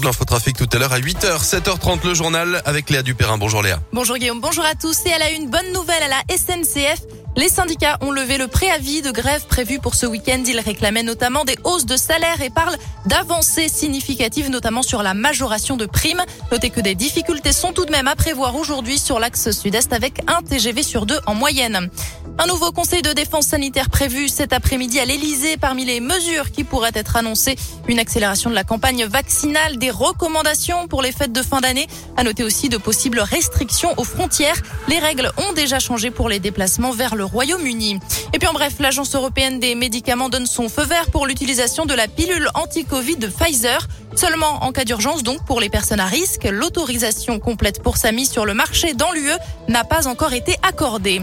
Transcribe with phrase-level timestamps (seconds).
[0.00, 3.38] De l'infotrafic tout à l'heure à 8h, 7h30 le journal avec Léa Dupérin.
[3.38, 3.78] Bonjour Léa.
[3.92, 5.06] Bonjour Guillaume, bonjour à tous.
[5.06, 7.00] Et elle a une bonne nouvelle à la SNCF.
[7.36, 10.40] Les syndicats ont levé le préavis de grève prévu pour ce week-end.
[10.46, 12.76] Ils réclamaient notamment des hausses de salaire et parlent
[13.06, 16.22] d'avancées significatives, notamment sur la majoration de primes.
[16.52, 20.20] Notez que des difficultés sont tout de même à prévoir aujourd'hui sur l'axe sud-est avec
[20.28, 21.90] un TGV sur deux en moyenne.
[22.38, 25.56] Un nouveau conseil de défense sanitaire prévu cet après-midi à l'Elysée.
[25.56, 30.88] Parmi les mesures qui pourraient être annoncées, une accélération de la campagne vaccinale, des recommandations
[30.88, 31.86] pour les fêtes de fin d'année.
[32.16, 34.56] À noter aussi de possibles restrictions aux frontières.
[34.88, 37.98] Les règles ont déjà changé pour les déplacements vers le Royaume-Uni.
[38.32, 41.94] Et puis en bref, l'Agence européenne des médicaments donne son feu vert pour l'utilisation de
[41.94, 43.86] la pilule anti-Covid de Pfizer.
[44.14, 48.30] Seulement en cas d'urgence, donc pour les personnes à risque, l'autorisation complète pour sa mise
[48.30, 49.32] sur le marché dans l'UE
[49.68, 51.22] n'a pas encore été accordée.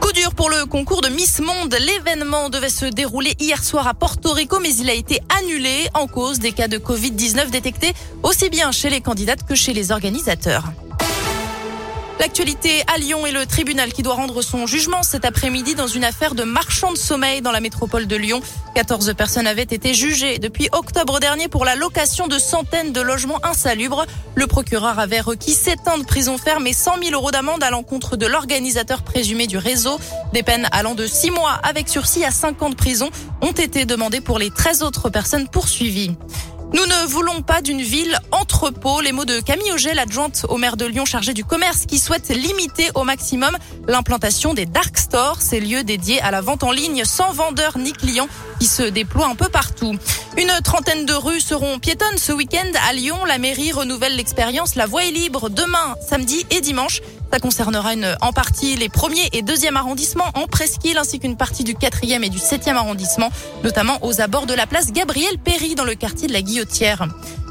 [0.00, 1.76] Coup dur pour le concours de Miss Monde.
[1.80, 6.06] L'événement devait se dérouler hier soir à Porto Rico, mais il a été annulé en
[6.06, 10.64] cause des cas de Covid-19 détectés aussi bien chez les candidates que chez les organisateurs.
[12.20, 16.02] L'actualité à Lyon et le tribunal qui doit rendre son jugement cet après-midi dans une
[16.02, 18.40] affaire de marchand de sommeil dans la métropole de Lyon.
[18.74, 23.38] 14 personnes avaient été jugées depuis octobre dernier pour la location de centaines de logements
[23.46, 24.04] insalubres.
[24.34, 27.70] Le procureur avait requis 7 ans de prison ferme et 100 000 euros d'amende à
[27.70, 30.00] l'encontre de l'organisateur présumé du réseau.
[30.32, 33.10] Des peines allant de 6 mois avec sursis à 5 ans de prison
[33.42, 36.16] ont été demandées pour les 13 autres personnes poursuivies.
[36.74, 39.00] Nous ne voulons pas d'une ville entrepôt.
[39.00, 42.28] Les mots de Camille Auger, l'adjointe au maire de Lyon chargée du commerce, qui souhaite
[42.28, 47.06] limiter au maximum l'implantation des dark stores, ces lieux dédiés à la vente en ligne
[47.06, 48.28] sans vendeurs ni clients
[48.60, 49.96] qui se déploient un peu partout.
[50.36, 53.24] Une trentaine de rues seront piétonnes ce week-end à Lyon.
[53.24, 57.00] La mairie renouvelle l'expérience La Voie est libre demain, samedi et dimanche.
[57.30, 61.62] Ça concernera une, en partie les premiers et deuxièmes arrondissements en presqu'île ainsi qu'une partie
[61.62, 63.30] du quatrième et du septième arrondissement,
[63.62, 67.06] notamment aux abords de la place Gabriel Péry dans le quartier de la Guillotière.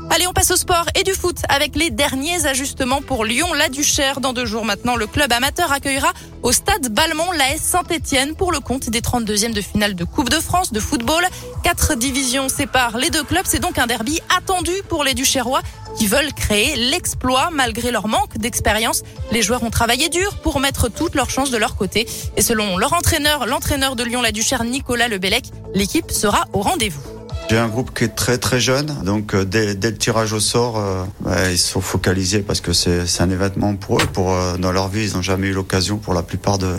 [0.10, 3.68] Allez, on passe au sport et du foot avec les derniers ajustements pour Lyon, la
[3.68, 4.22] Duchère.
[4.22, 6.14] Dans deux jours maintenant, le club amateur accueillera
[6.44, 10.40] au stade Balmont l'AS Saint-Etienne pour le compte des 32e de finale de Coupe de
[10.40, 11.24] France de football.
[11.64, 13.46] Quatre divisions séparent les deux clubs.
[13.46, 15.62] C'est donc un derby attendu pour les Duchérois
[15.98, 19.04] qui veulent créer l'exploit malgré leur manque d'expérience.
[19.32, 22.08] Les joueurs ont travaillé dur pour mettre toutes leurs chances de leur côté.
[22.38, 27.17] Et selon leur entraîneur, l'entraîneur de Lyon, la Duchère, Nicolas Lebellec, l'équipe sera au rendez-vous.
[27.50, 30.42] J'ai un groupe qui est très très jeune, donc euh, dès, dès le tirage au
[30.42, 34.06] sort, euh, bah, ils sont focalisés parce que c'est un événement pour eux.
[34.12, 36.76] Pour euh, dans leur vie, ils n'ont jamais eu l'occasion, pour la plupart, de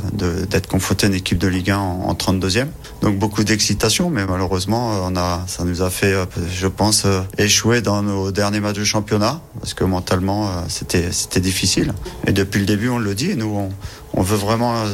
[0.51, 2.67] d'être confrontés à une équipe de Ligue 1 en, en 32e.
[3.01, 6.15] Donc beaucoup d'excitation, mais malheureusement, on a, ça nous a fait,
[6.53, 7.07] je pense,
[7.39, 11.95] échouer dans nos derniers matchs de championnat parce que mentalement, c'était c'était difficile.
[12.27, 13.71] Et depuis le début, on le dit, nous, on,
[14.13, 14.85] on veut vraiment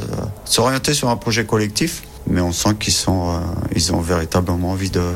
[0.45, 3.41] s'orienter sur un projet collectif mais on sent qu'ils sont, euh,
[3.75, 5.13] ils ont véritablement envie de,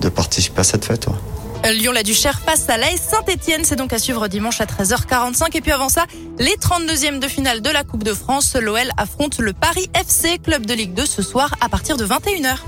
[0.00, 1.06] de participer à cette fête.
[1.06, 1.72] Ouais.
[1.72, 3.64] Lyon-la-Duchère face à l'AS Saint-Etienne.
[3.64, 5.56] C'est donc à suivre dimanche à 13h45.
[5.56, 6.04] Et puis avant ça,
[6.38, 8.54] les 32e de finale de la Coupe de France.
[8.54, 12.58] L'OL affronte le Paris FC, club de Ligue 2 ce soir à partir de 21h.